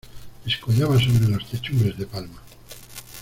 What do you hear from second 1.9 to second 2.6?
de palma.